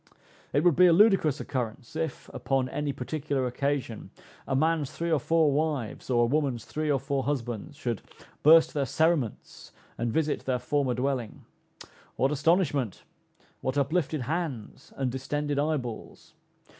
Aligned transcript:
It 0.51 0.63
would 0.63 0.75
be 0.75 0.87
a 0.87 0.93
ludicrous 0.93 1.39
occurrence, 1.39 1.95
if, 1.95 2.27
upon 2.33 2.67
any 2.69 2.91
particular 2.91 3.45
occasion, 3.45 4.09
a 4.47 4.55
man's 4.55 4.91
three 4.91 5.11
or 5.11 5.19
four 5.19 5.51
wives, 5.51 6.09
or 6.09 6.23
a 6.23 6.25
woman's 6.25 6.65
three 6.65 6.89
or 6.89 6.99
four 6.99 7.25
husbands, 7.25 7.77
should 7.77 8.01
"burst 8.41 8.73
their 8.73 8.87
cerements," 8.87 9.71
and 9.99 10.11
visit 10.11 10.45
their 10.45 10.57
former 10.57 10.95
dwelling. 10.95 11.45
What 12.15 12.31
astonishment! 12.31 13.03
What 13.61 13.77
uplifted 13.77 14.21
hands 14.21 14.91
and 14.97 15.11
distended 15.11 15.59
eyeballs! 15.59 16.33